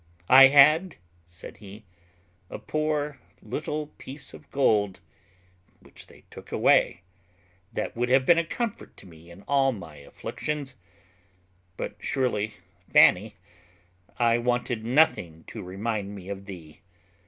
[0.29, 0.95] "I had,"
[1.27, 1.85] said he,
[2.49, 4.99] "a poor little piece of gold,
[5.79, 7.03] which they took away,
[7.71, 10.73] that would have been a comfort to me in all my afflictions;
[11.77, 12.55] but surely,
[12.91, 13.35] Fanny,
[14.17, 16.81] I want nothing to remind me of thee.